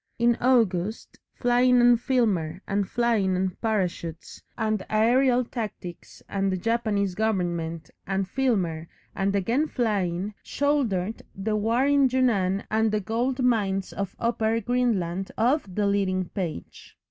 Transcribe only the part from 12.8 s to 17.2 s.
the gold mines of Upper Greenland off the leading page.